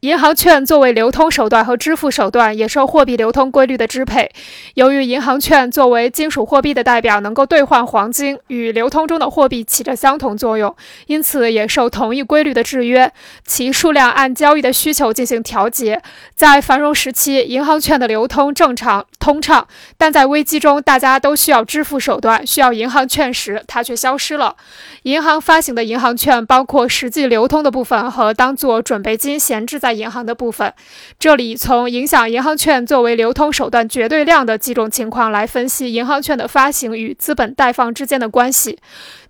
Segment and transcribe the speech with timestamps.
[0.00, 4.30] 银行券作为流通手段和支付手段，也受货币流通规律的支配。
[4.74, 13.10] 由于银行券作为金属货币的代表，能够兑换黄金，与流通中的货币起着相同作用，因此也受同一规律的制约。
[13.46, 16.02] 其数量按交易的需求进行调节。
[16.34, 19.66] 在繁荣时期，银行券的流通正常通畅；
[19.96, 24.56] 但在危机中，大家都需要支付手段，需要银行券时，它却消失了。
[25.04, 29.85] 银行发行的银行券包括实际流通的部分和当做准备金闲置在。
[29.86, 30.74] 在银行的部分，
[31.16, 38.80] 这里从影响银行券作为流通手段绝对量的几种情况来分析银行券的发行与资本贷放之间的关系。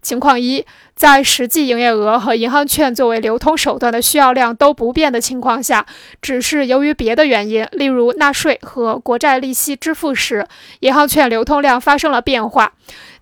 [0.01, 5.85] 情况一，在实际营业额和银行券作为流通手段的需要量都不变的情况下，
[6.23, 10.47] 只是由于别的原因，例如纳税和国债利息支付时，
[10.81, 12.73] 银行券流通量发生了变化。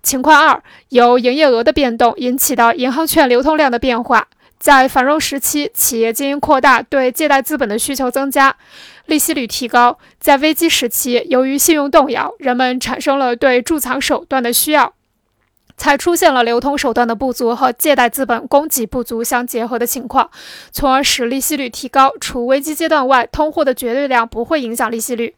[0.01, 4.27] 情况二，由营业额的变动引起的银行券流通量的变化。
[4.65, 8.55] 在繁荣时期，企业经营扩大，对借贷资本的需求增加，
[9.05, 14.95] 利息率提高；在危机时期，由于信用动摇，人们产生了对贮藏手段的需要，
[15.77, 20.31] 才出现了流通手段的不足和借贷资本供给不足相结合的情况，
[20.71, 22.11] 从而使利息率提高。
[22.19, 25.35] 除危机阶段外，通货的绝对量不会影响利息率。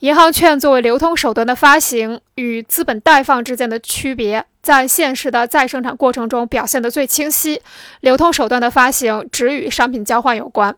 [0.00, 7.60] 银行券作为流通手段的发行与资本贷放之间的区别，在现实的再生产过程中表现得最清晰。
[8.00, 10.74] 流通手段的发行只与商品交换有关。